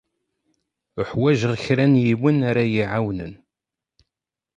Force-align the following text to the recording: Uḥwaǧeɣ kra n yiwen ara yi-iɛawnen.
Uḥwaǧeɣ 1.01 1.53
kra 1.63 1.85
n 1.91 2.01
yiwen 2.03 2.37
ara 2.49 2.63
yi-iɛawnen. 2.65 3.33